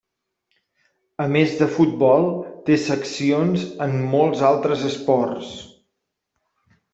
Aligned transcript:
A 1.25 1.25
més 1.33 1.51
de 1.59 1.67
futbol, 1.75 2.25
té 2.69 2.77
seccions 2.85 3.67
en 3.87 3.93
molts 4.15 4.43
altres 4.49 4.87
esports. 4.89 5.53